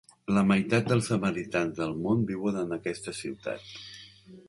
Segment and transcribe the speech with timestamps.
[0.37, 3.73] La meitat dels samaritans del món viuen en aquesta ciutat.